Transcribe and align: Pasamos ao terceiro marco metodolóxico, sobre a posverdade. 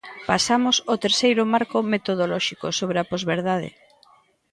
Pasamos 0.29 0.75
ao 0.89 1.01
terceiro 1.05 1.43
marco 1.53 1.77
metodolóxico, 1.93 2.67
sobre 2.79 2.97
a 2.99 3.07
posverdade. 3.11 3.69